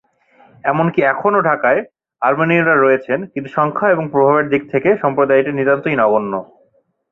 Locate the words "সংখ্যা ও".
3.57-4.01